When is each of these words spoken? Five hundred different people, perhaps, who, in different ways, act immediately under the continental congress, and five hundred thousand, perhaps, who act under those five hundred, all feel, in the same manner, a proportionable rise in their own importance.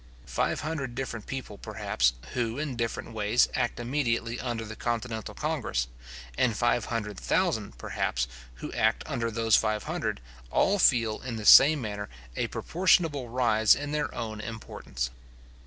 Five 0.25 0.61
hundred 0.61 0.95
different 0.95 1.27
people, 1.27 1.59
perhaps, 1.59 2.13
who, 2.33 2.57
in 2.57 2.75
different 2.75 3.11
ways, 3.11 3.47
act 3.53 3.79
immediately 3.79 4.39
under 4.39 4.65
the 4.65 4.75
continental 4.75 5.35
congress, 5.35 5.87
and 6.35 6.57
five 6.57 6.85
hundred 6.85 7.19
thousand, 7.19 7.77
perhaps, 7.77 8.27
who 8.55 8.73
act 8.73 9.03
under 9.05 9.29
those 9.29 9.55
five 9.55 9.83
hundred, 9.83 10.19
all 10.49 10.79
feel, 10.79 11.21
in 11.21 11.35
the 11.35 11.45
same 11.45 11.81
manner, 11.81 12.09
a 12.35 12.47
proportionable 12.47 13.29
rise 13.29 13.75
in 13.75 13.91
their 13.91 14.11
own 14.15 14.41
importance. 14.41 15.11